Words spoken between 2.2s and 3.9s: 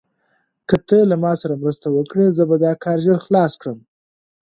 زه به دا کار ژر خلاص کړم.